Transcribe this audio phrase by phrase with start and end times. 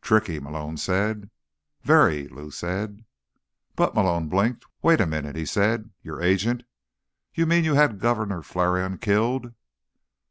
[0.00, 1.28] "Tricky," Malone said.
[1.82, 3.04] "Very," Lou said.
[3.76, 4.64] "But—" Malone blinked.
[4.80, 5.90] "Wait a minute," he said.
[6.00, 6.62] "Your agent?
[7.34, 9.52] You mean you had Governor Flarion killed?"